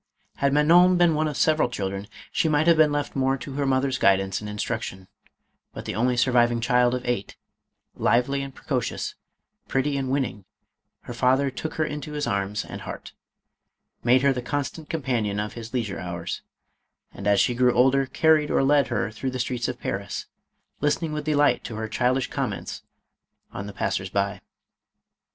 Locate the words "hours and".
15.99-17.27